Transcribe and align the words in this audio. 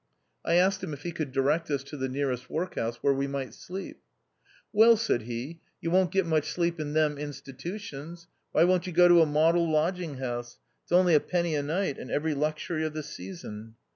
I 0.43 0.55
asked 0.55 0.83
him 0.83 0.93
if 0.93 1.03
he 1.03 1.11
could 1.11 1.31
direct 1.31 1.69
us 1.69 1.83
to 1.83 1.95
the 1.95 2.09
nearest 2.09 2.49
work 2.49 2.73
house, 2.73 3.03
where 3.03 3.13
we 3.13 3.27
might 3.27 3.53
sleep." 3.53 3.99
Well," 4.73 4.97
said 4.97 5.21
he," 5.21 5.59
you 5.79 5.91
won't 5.91 6.09
get 6.11 6.25
much 6.25 6.49
sleep 6.51 6.79
in 6.79 6.93
them 6.93 7.19
institutions. 7.19 8.27
Why 8.51 8.63
won't 8.63 8.87
you 8.87 8.93
go 8.93 9.07
to 9.07 9.21
a 9.21 9.27
model 9.27 9.69
lodging 9.71 10.15
house? 10.17 10.57
It's 10.81 10.91
only 10.91 11.13
a 11.13 11.19
penny 11.19 11.53
a 11.53 11.61
night, 11.61 11.99
and 11.99 12.09
every 12.09 12.33
luxury 12.33 12.83
of 12.83 12.93
the 12.95 13.03
season." 13.03 13.75